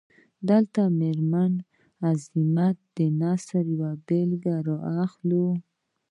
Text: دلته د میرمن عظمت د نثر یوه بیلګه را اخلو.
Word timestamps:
دلته 0.49 0.81
د 0.89 0.93
میرمن 0.99 1.53
عظمت 2.07 2.77
د 2.95 2.97
نثر 3.21 3.63
یوه 3.75 3.91
بیلګه 4.07 4.55
را 4.67 4.77
اخلو. 5.03 5.47